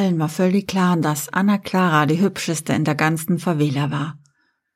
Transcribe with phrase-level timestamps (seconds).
[0.00, 4.18] Allen war völlig klar, dass Anna Clara die hübscheste in der ganzen Favela war.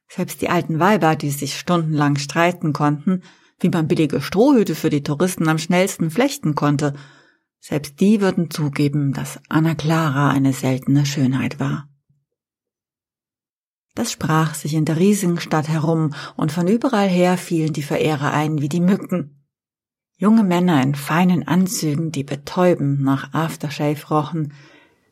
[0.06, 3.22] Selbst die alten Weiber, die sich stundenlang streiten konnten,
[3.58, 6.92] wie man billige Strohhüte für die Touristen am schnellsten flechten konnte,
[7.58, 11.88] selbst die würden zugeben, dass Anna Clara eine seltene Schönheit war.
[13.94, 18.34] Das sprach sich in der riesigen Stadt herum, und von überall her fielen die Verehrer
[18.34, 19.42] ein wie die Mücken.
[20.18, 24.52] Junge Männer in feinen Anzügen, die betäubend nach Aftershave rochen,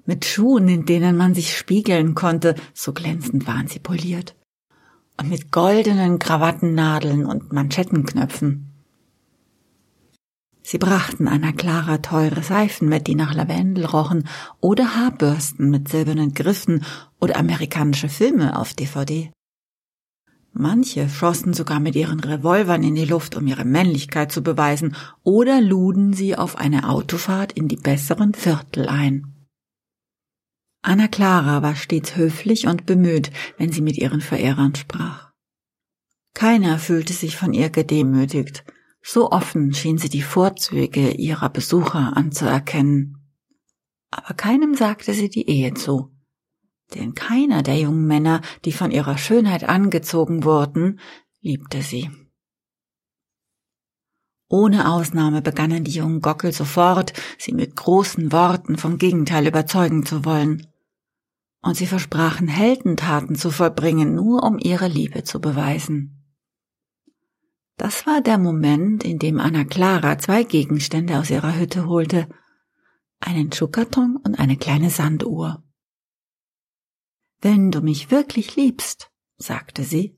[0.04, 4.34] mit Schuhen, in denen man sich spiegeln konnte, so glänzend waren sie poliert,
[5.20, 8.68] und mit goldenen Krawattennadeln und Manschettenknöpfen.
[10.64, 14.28] Sie brachten Anna Clara teure Seifen mit, die nach Lavendel rochen,
[14.60, 16.84] oder Haarbürsten mit silbernen Griffen
[17.20, 19.30] oder amerikanische Filme auf DVD.
[20.54, 25.60] Manche schossen sogar mit ihren Revolvern in die Luft, um ihre Männlichkeit zu beweisen, oder
[25.60, 29.31] luden sie auf eine Autofahrt in die besseren Viertel ein.
[30.82, 35.30] Anna Clara war stets höflich und bemüht, wenn sie mit ihren Verehrern sprach.
[36.34, 38.64] Keiner fühlte sich von ihr gedemütigt,
[39.00, 43.18] so offen schien sie die Vorzüge ihrer Besucher anzuerkennen.
[44.10, 46.10] Aber keinem sagte sie die Ehe zu.
[46.94, 51.00] Denn keiner der jungen Männer, die von ihrer Schönheit angezogen wurden,
[51.40, 52.10] liebte sie.
[54.48, 60.24] Ohne Ausnahme begannen die jungen Gockel sofort, sie mit großen Worten vom Gegenteil überzeugen zu
[60.26, 60.66] wollen.
[61.62, 66.22] Und sie versprachen Heldentaten zu vollbringen, nur um ihre Liebe zu beweisen.
[67.76, 72.28] Das war der Moment, in dem Anna Clara zwei Gegenstände aus ihrer Hütte holte,
[73.20, 75.64] einen Schuhkarton und eine kleine Sanduhr.
[77.40, 80.16] Wenn du mich wirklich liebst, sagte sie,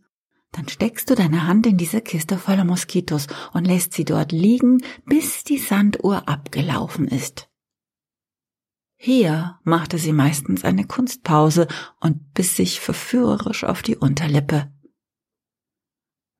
[0.53, 4.83] dann steckst du deine Hand in diese Kiste voller Moskitos und lässt sie dort liegen,
[5.05, 7.49] bis die Sanduhr abgelaufen ist.
[8.97, 11.69] Hier machte sie meistens eine Kunstpause
[12.01, 14.73] und biss sich verführerisch auf die Unterlippe.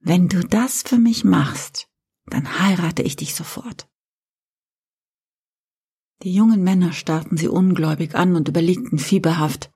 [0.01, 1.89] Wenn du das für mich machst,
[2.27, 3.89] dann heirate ich dich sofort.
[6.23, 9.71] Die jungen Männer starrten sie ungläubig an und überlegten fieberhaft,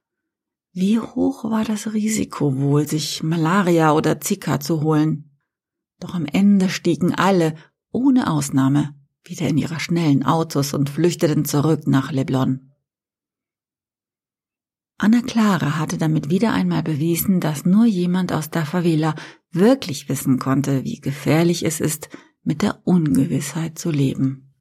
[0.72, 5.38] wie hoch war das Risiko wohl, sich Malaria oder Zika zu holen?
[5.98, 7.56] Doch am Ende stiegen alle,
[7.90, 8.94] ohne Ausnahme,
[9.24, 12.67] wieder in ihre schnellen Autos und flüchteten zurück nach Leblon.
[15.00, 19.14] Anna Clara hatte damit wieder einmal bewiesen, dass nur jemand aus der Favela
[19.52, 22.08] wirklich wissen konnte, wie gefährlich es ist,
[22.42, 24.52] mit der Ungewissheit zu leben.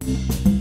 [0.00, 0.53] Natürlich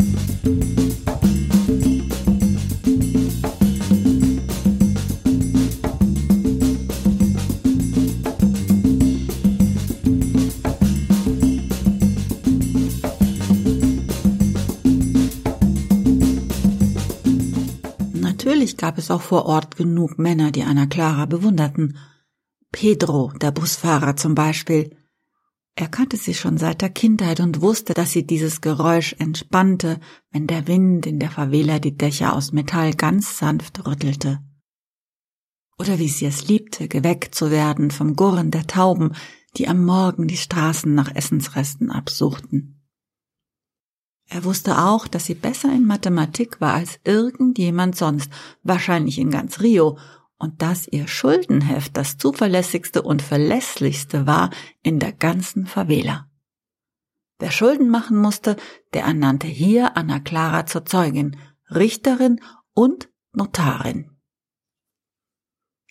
[18.84, 21.98] gab es auch vor Ort genug Männer, die Anna Clara bewunderten.
[22.74, 24.98] Pedro, der Busfahrer zum Beispiel.
[25.74, 30.02] Er kannte sie schon seit der Kindheit und wusste, dass sie dieses Geräusch entspannte,
[30.32, 34.42] wenn der Wind in der Favela die Dächer aus Metall ganz sanft rüttelte.
[35.80, 39.14] Oder wie sie es liebte, geweckt zu werden vom Gurren der Tauben,
[39.56, 42.73] die am Morgen die Straßen nach Essensresten absuchten.
[44.34, 48.32] Er wusste auch, dass sie besser in Mathematik war als irgendjemand sonst,
[48.64, 50.00] wahrscheinlich in ganz Rio,
[50.40, 54.50] und dass ihr Schuldenheft das zuverlässigste und verlässlichste war
[54.82, 56.32] in der ganzen Favela.
[57.38, 58.56] Wer Schulden machen musste,
[58.96, 61.38] der ernannte hier Anna Clara zur Zeugin,
[61.70, 62.42] Richterin
[62.74, 64.18] und Notarin.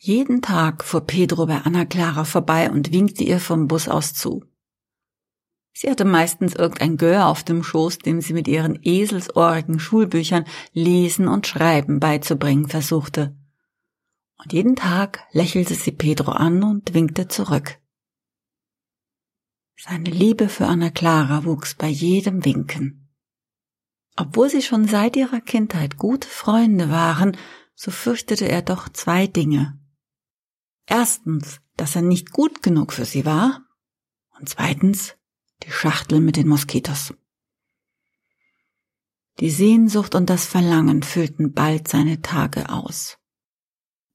[0.00, 4.42] Jeden Tag fuhr Pedro bei Anna Clara vorbei und winkte ihr vom Bus aus zu.
[5.72, 11.28] Sie hatte meistens irgendein Gör auf dem Schoß, dem sie mit ihren eselsohrigen Schulbüchern Lesen
[11.28, 13.34] und Schreiben beizubringen versuchte.
[14.42, 17.78] Und jeden Tag lächelte sie Pedro an und winkte zurück.
[19.76, 23.08] Seine Liebe für Anna Clara wuchs bei jedem Winken.
[24.16, 27.36] Obwohl sie schon seit ihrer Kindheit gute Freunde waren,
[27.74, 29.78] so fürchtete er doch zwei Dinge.
[30.86, 33.62] Erstens, dass er nicht gut genug für sie war,
[34.38, 35.16] und zweitens,
[35.64, 37.14] die Schachtel mit den Moskitos.
[39.40, 43.18] Die Sehnsucht und das Verlangen füllten bald seine Tage aus.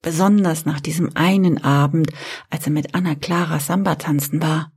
[0.01, 2.11] Besonders nach diesem einen Abend,
[2.49, 4.71] als er mit Anna Clara Samba tanzen war.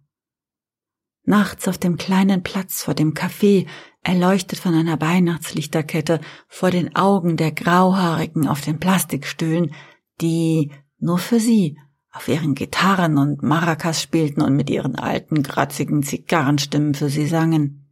[1.25, 3.69] Nachts auf dem kleinen Platz vor dem Café,
[4.03, 9.75] erleuchtet von einer Weihnachtslichterkette, vor den Augen der Grauhaarigen auf den Plastikstühlen,
[10.21, 11.79] die nur für sie
[12.13, 17.87] auf ihren Gitarren und Maracas spielten und mit ihren alten, kratzigen Zigarrenstimmen für sie sangen.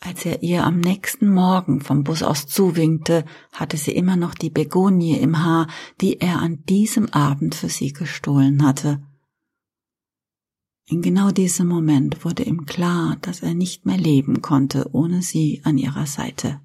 [0.00, 4.50] Als er ihr am nächsten Morgen vom Bus aus zuwinkte, hatte sie immer noch die
[4.50, 5.66] Begonie im Haar,
[6.00, 9.02] die er an diesem Abend für sie gestohlen hatte.
[10.86, 15.62] In genau diesem Moment wurde ihm klar, dass er nicht mehr leben konnte ohne sie
[15.64, 16.60] an ihrer Seite.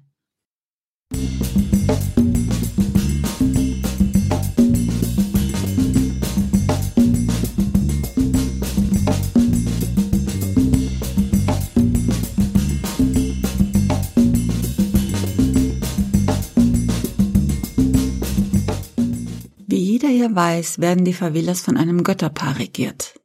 [20.20, 23.18] Jeder weiß, werden die Favelas von einem Götterpaar regiert.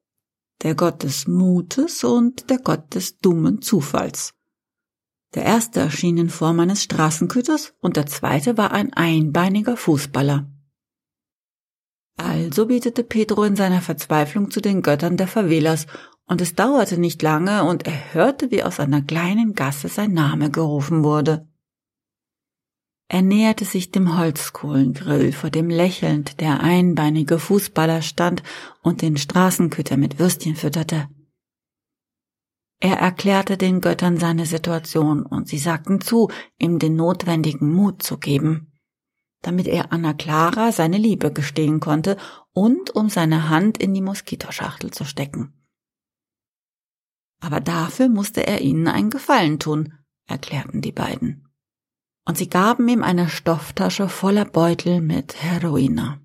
[0.63, 4.33] Der Gott des Mutes und der Gott des dummen Zufalls.
[5.33, 10.49] Der erste erschien in Form eines Straßenköters und der zweite war ein einbeiniger Fußballer.
[12.15, 15.87] Also betete Pedro in seiner Verzweiflung zu den Göttern der Favelas,
[16.27, 20.49] und es dauerte nicht lange, und er hörte, wie aus einer kleinen Gasse sein Name
[20.49, 21.45] gerufen wurde.
[23.07, 28.41] Er näherte sich dem Holzkohlengrill, vor dem lächelnd der einbeinige Fußballer stand
[28.81, 31.07] und den Straßenköter mit Würstchen fütterte.
[32.79, 38.17] Er erklärte den Göttern seine Situation und sie sagten zu, ihm den notwendigen Mut zu
[38.17, 38.73] geben,
[39.41, 42.17] damit er Anna Clara seine Liebe gestehen konnte
[42.53, 45.53] und um seine Hand in die Moskitoschachtel zu stecken.
[47.39, 49.93] Aber dafür musste er ihnen einen Gefallen tun,
[50.25, 51.44] erklärten die beiden
[52.25, 56.19] und sie gaben ihm eine Stofftasche voller Beutel mit Heroina.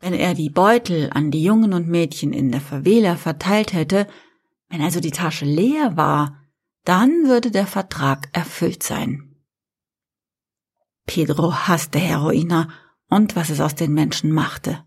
[0.00, 4.06] Wenn er die Beutel an die Jungen und Mädchen in der Favela verteilt hätte,
[4.68, 6.40] wenn also die Tasche leer war,
[6.84, 9.36] dann würde der Vertrag erfüllt sein.
[11.06, 12.68] Pedro hasste Heroina
[13.08, 14.84] und was es aus den Menschen machte.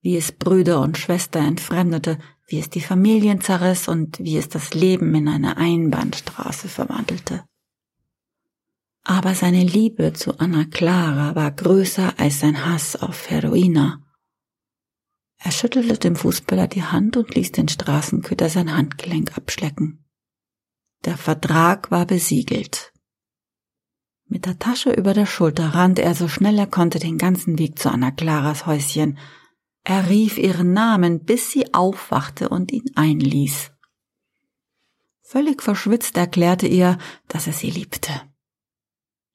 [0.00, 4.74] Wie es Brüder und Schwester entfremdete, wie es die Familien zerriss und wie es das
[4.74, 7.44] Leben in eine Einbahnstraße verwandelte
[9.08, 14.02] aber seine Liebe zu Anna Clara war größer als sein Hass auf Heroina.
[15.38, 20.04] Er schüttelte dem Fußballer die Hand und ließ den Straßenköter sein Handgelenk abschlecken.
[21.06, 22.92] Der Vertrag war besiegelt.
[24.26, 27.78] Mit der Tasche über der Schulter rannte er so schnell er konnte den ganzen Weg
[27.78, 29.16] zu Anna Claras Häuschen.
[29.84, 33.72] Er rief ihren Namen, bis sie aufwachte und ihn einließ.
[35.22, 38.27] Völlig verschwitzt erklärte er, dass er sie liebte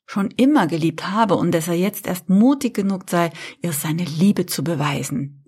[0.05, 4.45] schon immer geliebt habe und dass er jetzt erst mutig genug sei, ihr seine Liebe
[4.45, 5.43] zu beweisen.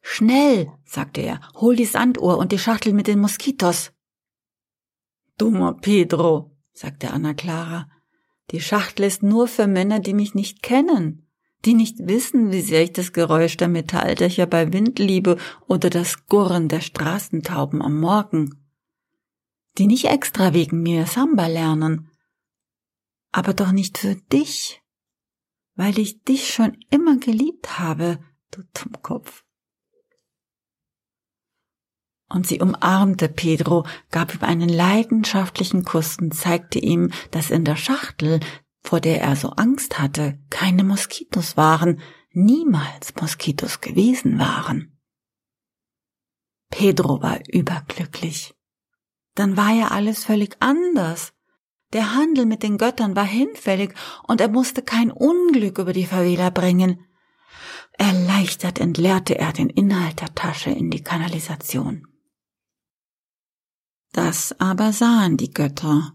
[0.00, 3.92] Schnell, sagte er, hol die Sanduhr und die Schachtel mit den Moskitos.
[5.36, 7.88] Dummer Pedro, sagte Anna Clara,
[8.50, 11.28] die Schachtel ist nur für Männer, die mich nicht kennen,
[11.64, 15.36] die nicht wissen, wie sehr ich das Geräusch der Metalldächer bei Wind liebe
[15.66, 18.64] oder das Gurren der Straßentauben am Morgen,
[19.76, 22.07] die nicht extra wegen mir Samba lernen,
[23.32, 24.82] aber doch nicht für dich,
[25.74, 28.18] weil ich dich schon immer geliebt habe,
[28.50, 29.44] du Dummkopf.
[32.28, 37.76] Und sie umarmte Pedro, gab ihm einen leidenschaftlichen Kuss und zeigte ihm, dass in der
[37.76, 38.40] Schachtel,
[38.82, 42.00] vor der er so Angst hatte, keine Moskitos waren,
[42.32, 44.98] niemals Moskitos gewesen waren.
[46.70, 48.54] Pedro war überglücklich.
[49.34, 51.32] Dann war ja alles völlig anders.
[51.92, 53.94] Der Handel mit den Göttern war hinfällig
[54.26, 57.04] und er musste kein Unglück über die Favela bringen.
[57.92, 62.06] Erleichtert entleerte er den Inhalt der Tasche in die Kanalisation.
[64.12, 66.14] Das aber sahen die Götter,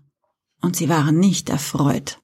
[0.62, 2.22] und sie waren nicht erfreut.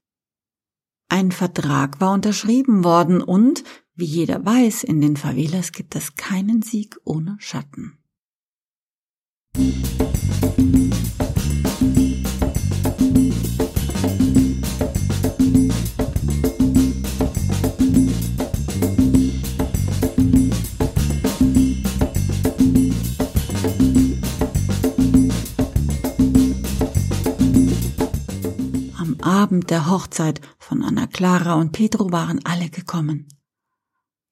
[1.09, 3.63] Ein Vertrag war unterschrieben worden und,
[3.95, 7.97] wie jeder weiß, in den Favelas gibt es keinen Sieg ohne Schatten.
[29.29, 33.27] Abend der Hochzeit von Anna Clara und Pedro waren alle gekommen.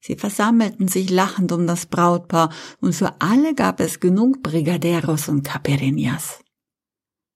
[0.00, 2.50] Sie versammelten sich lachend um das Brautpaar
[2.80, 6.40] und für alle gab es genug Brigaderos und Caperinas.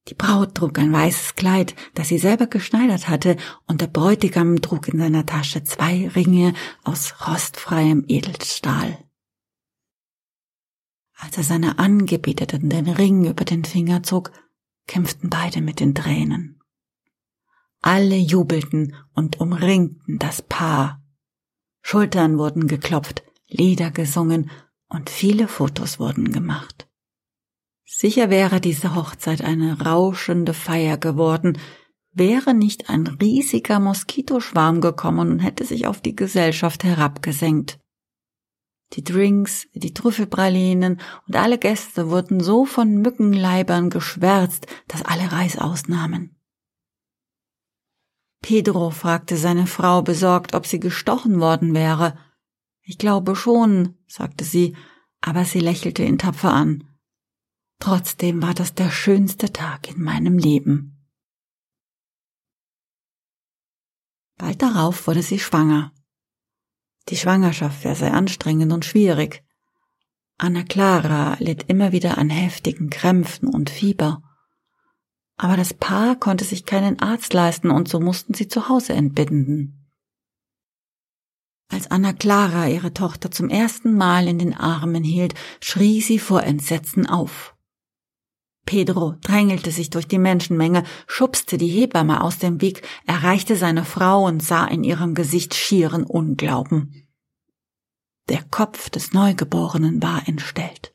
[0.08, 3.36] Die Braut trug ein weißes Kleid, das sie selber geschneidert hatte,
[3.68, 8.98] und der Bräutigam trug in seiner Tasche zwei Ringe aus rostfreiem Edelstahl.
[11.14, 14.32] Als er seiner Angebeteten den Ring über den Finger zog,
[14.88, 16.61] kämpften beide mit den Tränen.
[17.82, 21.02] Alle jubelten und umringten das Paar.
[21.82, 24.50] Schultern wurden geklopft, Lieder gesungen
[24.88, 26.88] und viele Fotos wurden gemacht.
[27.84, 31.58] Sicher wäre diese Hochzeit eine rauschende Feier geworden,
[32.12, 37.80] wäre nicht ein riesiger Moskitoschwarm gekommen und hätte sich auf die Gesellschaft herabgesenkt.
[38.92, 45.58] Die Drinks, die Trüffelpralinen und alle Gäste wurden so von Mückenleibern geschwärzt, dass alle Reis
[45.58, 46.36] ausnahmen.
[48.42, 52.18] Pedro fragte seine Frau besorgt, ob sie gestochen worden wäre.
[52.82, 54.76] Ich glaube schon, sagte sie,
[55.20, 56.84] aber sie lächelte ihn tapfer an.
[57.78, 61.08] Trotzdem war das der schönste Tag in meinem Leben.
[64.36, 65.92] Bald darauf wurde sie schwanger.
[67.08, 69.44] Die Schwangerschaft wäre sehr anstrengend und schwierig.
[70.38, 74.22] Anna Clara litt immer wieder an heftigen Krämpfen und Fieber.
[75.36, 79.82] Aber das Paar konnte sich keinen Arzt leisten und so mussten sie zu Hause entbinden.
[81.68, 86.42] Als Anna Clara ihre Tochter zum ersten Mal in den Armen hielt, schrie sie vor
[86.42, 87.56] Entsetzen auf.
[88.66, 94.26] Pedro drängelte sich durch die Menschenmenge, schubste die Hebamme aus dem Weg, erreichte seine Frau
[94.26, 97.08] und sah in ihrem Gesicht schieren Unglauben.
[98.28, 100.91] Der Kopf des Neugeborenen war entstellt.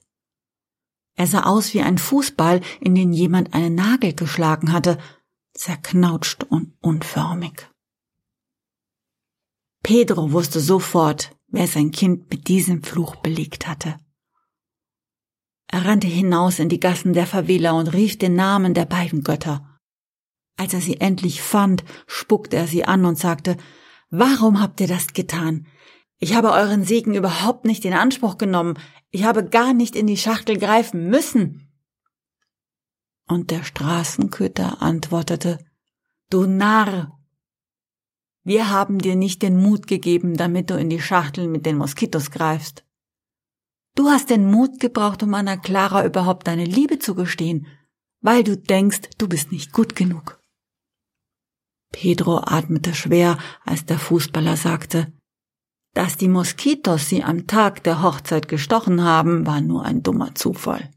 [1.17, 4.99] Er sah aus wie ein Fußball, in den jemand einen Nagel geschlagen hatte,
[5.53, 7.67] zerknautscht und unförmig.
[9.81, 13.97] Pedro wusste sofort, wer sein Kind mit diesem Fluch belegt hatte.
[15.65, 19.79] Er rannte hinaus in die Gassen der Favela und rief den Namen der beiden Götter.
[20.55, 23.57] Als er sie endlich fand, spuckte er sie an und sagte,
[24.09, 25.67] Warum habt ihr das getan?
[26.19, 28.79] Ich habe euren Segen überhaupt nicht in Anspruch genommen.
[29.11, 31.71] Ich habe gar nicht in die Schachtel greifen müssen.
[33.27, 35.59] Und der Straßenköter antwortete,
[36.29, 37.17] Du Narr!
[38.43, 42.31] Wir haben dir nicht den Mut gegeben, damit du in die Schachtel mit den Moskitos
[42.31, 42.85] greifst.
[43.95, 47.67] Du hast den Mut gebraucht, um Anna Clara überhaupt deine Liebe zu gestehen,
[48.21, 50.39] weil du denkst, du bist nicht gut genug.
[51.91, 55.11] Pedro atmete schwer, als der Fußballer sagte,
[55.97, 60.91] dass die Moskitos sie am Tag der Hochzeit gestochen haben, war nur ein dummer Zufall.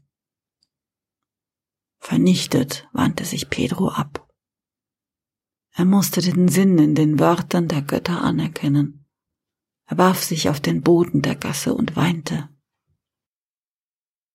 [1.97, 4.29] Vernichtet wandte sich Pedro ab.
[5.73, 9.07] Er musste den Sinn in den Wörtern der Götter anerkennen.
[9.87, 12.49] Er warf sich auf den Boden der Gasse und weinte.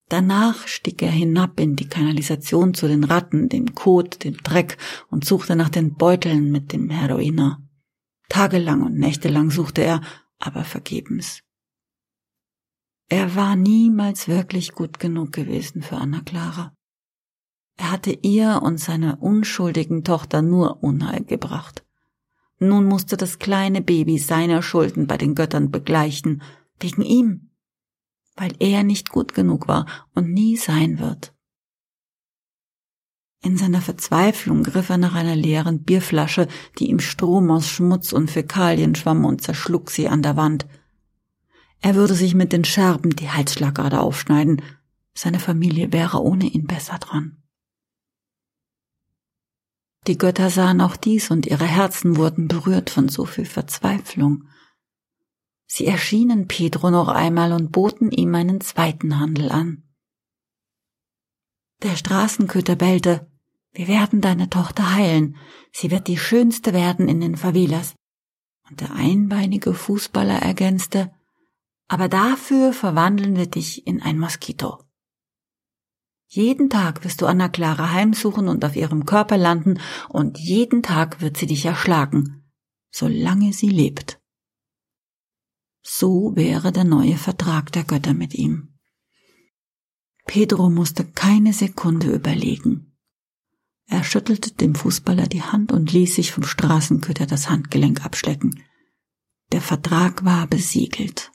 [0.08, 4.78] Danach stieg er hinab in die Kanalisation zu den Ratten, dem Kot, dem Dreck
[5.10, 7.62] und suchte nach den Beuteln mit dem Heroiner.
[8.28, 10.00] Tagelang und nächtelang suchte er,
[10.38, 11.40] aber vergebens.
[13.08, 16.74] Er war niemals wirklich gut genug gewesen für Anna Clara.
[17.76, 21.84] Er hatte ihr und seiner unschuldigen Tochter nur Unheil gebracht.
[22.58, 26.42] Nun musste das kleine Baby seiner Schulden bei den Göttern begleichen,
[26.80, 27.46] wegen ihm
[28.36, 31.34] weil er nicht gut genug war und nie sein wird.
[33.42, 38.30] In seiner Verzweiflung griff er nach einer leeren Bierflasche, die im Strom aus Schmutz und
[38.30, 40.66] Fäkalien schwamm und zerschlug sie an der Wand.
[41.80, 44.62] Er würde sich mit den Scherben die Halsschlagader aufschneiden,
[45.14, 47.42] seine Familie wäre ohne ihn besser dran.
[50.06, 54.44] Die Götter sahen auch dies und ihre Herzen wurden berührt von so viel Verzweiflung.
[55.66, 59.82] Sie erschienen Pedro noch einmal und boten ihm einen zweiten Handel an.
[61.82, 63.30] Der Straßenköter bellte,
[63.72, 65.36] wir werden deine Tochter heilen,
[65.72, 67.94] sie wird die schönste werden in den Favelas.
[68.68, 71.12] Und der einbeinige Fußballer ergänzte,
[71.88, 74.82] aber dafür verwandeln wir dich in ein Moskito.
[76.28, 79.78] Jeden Tag wirst du Anna Clara heimsuchen und auf ihrem Körper landen,
[80.08, 82.50] und jeden Tag wird sie dich erschlagen,
[82.90, 84.20] solange sie lebt.
[85.82, 88.75] So wäre der neue Vertrag der Götter mit ihm.
[90.26, 92.92] Pedro musste keine Sekunde überlegen.
[93.88, 98.62] Er schüttelte dem Fußballer die Hand und ließ sich vom Straßenköter das Handgelenk abschlecken.
[99.52, 101.30] Der Vertrag war besiegelt.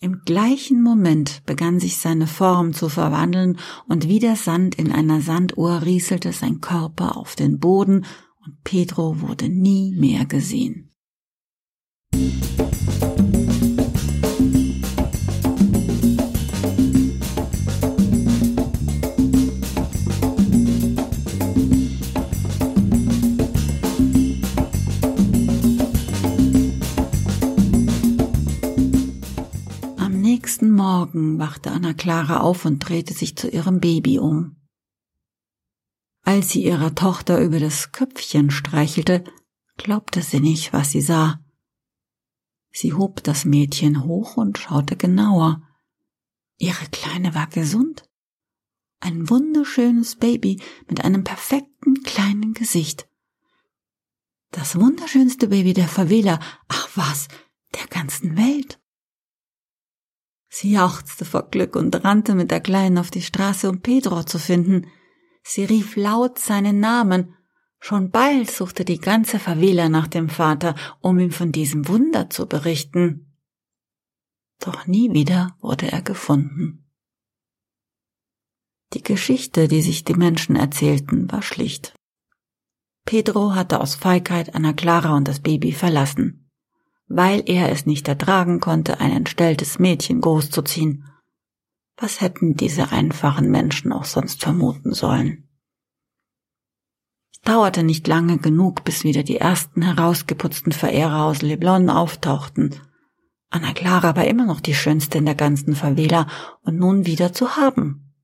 [0.00, 5.20] Im gleichen Moment begann sich seine Form zu verwandeln, und wie der Sand in einer
[5.20, 8.06] Sanduhr rieselte sein Körper auf den Boden,
[8.44, 10.90] und Pedro wurde nie mehr gesehen.
[12.14, 13.11] Am
[30.82, 34.56] Morgen wachte Anna Clara auf und drehte sich zu ihrem Baby um.
[36.22, 39.22] Als sie ihrer Tochter über das Köpfchen streichelte,
[39.76, 41.38] glaubte sie nicht, was sie sah.
[42.72, 45.62] Sie hob das Mädchen hoch und schaute genauer.
[46.58, 48.02] Ihre Kleine war gesund.
[48.98, 53.08] Ein wunderschönes Baby mit einem perfekten kleinen Gesicht.
[54.50, 57.28] Das wunderschönste Baby der Favela, ach was,
[57.72, 58.81] der ganzen Welt.
[60.54, 64.38] Sie jauchzte vor Glück und rannte mit der Kleinen auf die Straße, um Pedro zu
[64.38, 64.86] finden.
[65.42, 67.34] Sie rief laut seinen Namen.
[67.80, 72.46] Schon bald suchte die ganze Favela nach dem Vater, um ihm von diesem Wunder zu
[72.46, 73.34] berichten.
[74.60, 76.86] Doch nie wieder wurde er gefunden.
[78.92, 81.94] Die Geschichte, die sich die Menschen erzählten, war schlicht.
[83.06, 86.41] Pedro hatte aus Feigheit Anna Clara und das Baby verlassen
[87.14, 91.04] weil er es nicht ertragen konnte, ein entstelltes Mädchen großzuziehen.
[91.96, 95.48] Was hätten diese einfachen Menschen auch sonst vermuten sollen?
[97.32, 102.76] Es dauerte nicht lange genug, bis wieder die ersten herausgeputzten Verehrer aus Leblon auftauchten.
[103.50, 106.26] Anna Clara war immer noch die schönste in der ganzen Favela
[106.62, 108.14] und nun wieder zu haben.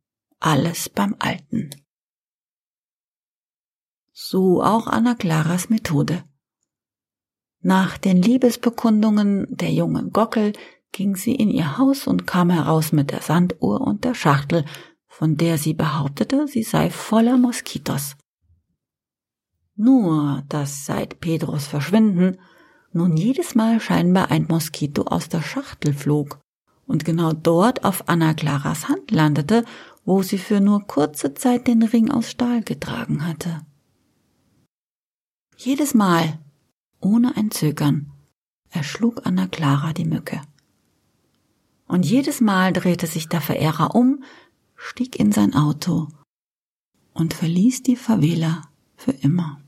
[0.40, 1.70] Alles beim Alten.
[4.12, 6.24] So auch Anna Claras Methode.
[7.60, 10.52] Nach den Liebesbekundungen der jungen Gockel
[10.92, 14.64] ging sie in ihr Haus und kam heraus mit der Sanduhr und der Schachtel,
[15.06, 18.16] von der sie behauptete, sie sei voller Moskitos.
[19.74, 22.38] Nur, dass seit Pedros Verschwinden
[22.92, 26.40] nun jedes Mal scheinbar ein Moskito aus der Schachtel flog
[26.86, 29.64] und genau dort auf Anna Claras Hand landete,
[30.04, 33.60] wo sie für nur kurze Zeit den Ring aus Stahl getragen hatte.
[35.56, 36.38] Jedes Mal,
[37.00, 38.12] ohne ein Zögern
[38.70, 40.40] erschlug Anna Clara die Mücke.
[41.86, 44.22] Und jedes Mal drehte sich der Verehrer um,
[44.76, 46.08] stieg in sein Auto
[47.14, 48.62] und verließ die Favela
[48.96, 49.60] für immer.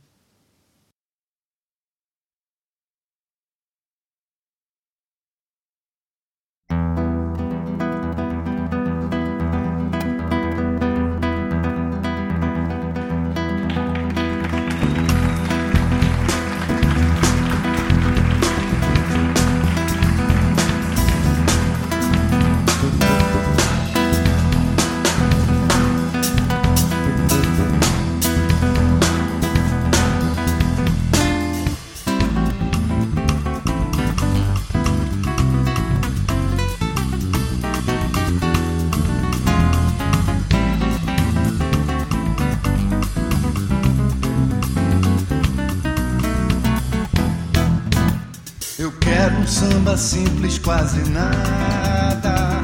[50.63, 52.61] Quase nada.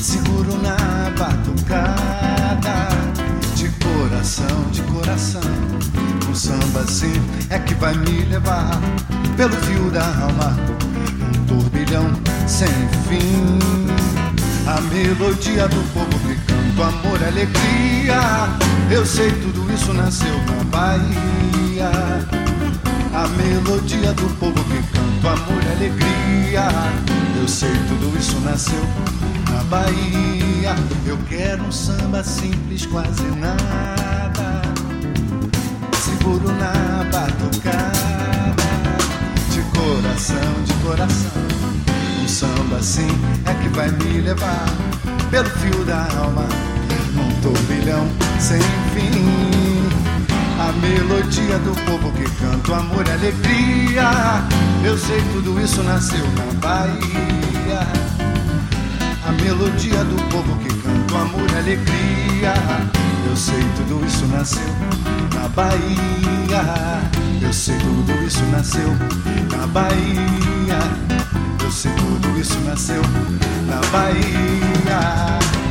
[0.00, 2.88] Seguro na batucada,
[3.54, 5.40] de coração, de coração.
[6.28, 7.20] Um samba assim
[7.50, 8.80] é que vai me levar
[9.36, 10.56] pelo fio da alma,
[11.34, 12.10] um turbilhão
[12.46, 12.68] sem
[13.08, 13.58] fim.
[14.66, 18.20] A melodia do povo que canta amor, alegria.
[18.90, 21.90] Eu sei tudo isso nasceu na Bahia.
[23.14, 26.68] A melodia do povo que canta amor e alegria.
[27.40, 28.84] Eu sei tudo isso nasceu
[29.50, 30.74] na Bahia.
[31.06, 34.62] Eu quero um samba simples, quase nada.
[35.96, 38.68] Seguro na batucada.
[39.50, 41.42] De coração, de coração.
[42.22, 43.08] Um samba assim
[43.46, 44.66] é que vai me levar
[45.30, 46.46] pelo fio da alma.
[47.14, 48.06] Num turbilhão
[48.38, 48.60] sem
[48.94, 49.47] fim
[50.68, 54.10] a melodia do povo que canta amor e alegria.
[54.84, 57.80] Eu sei tudo isso nasceu na Bahia.
[59.26, 62.52] A melodia do povo que canta amor e alegria.
[63.26, 64.74] Eu sei tudo isso nasceu
[65.34, 67.00] na Bahia.
[67.40, 68.90] Eu sei tudo isso nasceu
[69.50, 70.78] na Bahia.
[71.64, 73.02] Eu sei tudo isso nasceu
[73.66, 75.67] na Bahia.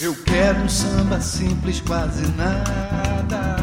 [0.00, 3.56] Quero um samba simples, quase nada.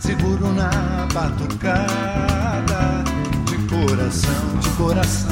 [0.00, 3.04] Seguro na batucada,
[3.44, 5.30] de coração, de coração.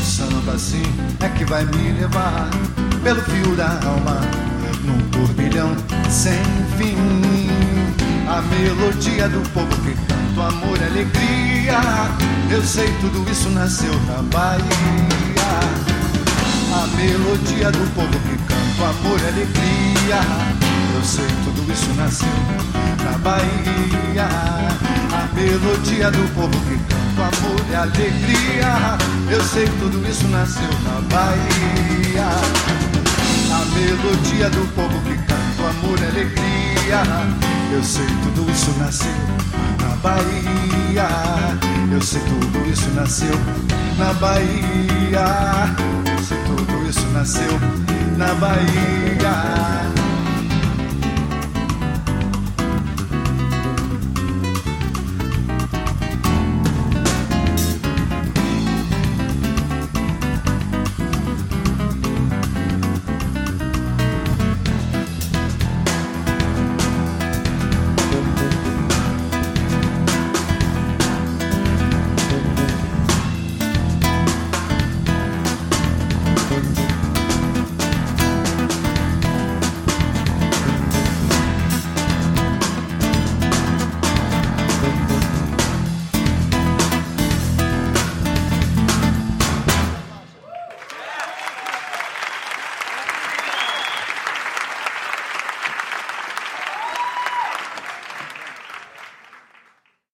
[0.00, 0.82] Um samba assim
[1.20, 2.48] é que vai me levar
[3.02, 4.22] pelo fio da alma,
[4.82, 5.76] num turbilhão
[6.08, 6.42] sem
[6.78, 6.96] fim.
[8.26, 11.78] A melodia do povo que canta amor e alegria.
[12.50, 15.37] Eu sei tudo isso nasceu na Bahia.
[16.78, 20.20] A melodia do povo que canta amor e alegria.
[20.94, 22.28] Eu sei tudo isso nasceu
[23.02, 24.28] na Bahia.
[25.10, 28.96] A melodia do povo que canta amor e alegria.
[29.28, 32.28] Eu sei tudo isso nasceu na Bahia.
[33.50, 37.02] A melodia do povo que canta amor e alegria.
[37.72, 39.10] Eu sei tudo isso nasceu
[39.80, 41.08] na Bahia.
[41.90, 43.34] Eu sei tudo isso nasceu
[43.98, 46.07] na Bahia.
[47.18, 47.58] Nasceu
[48.16, 49.97] na Bahia.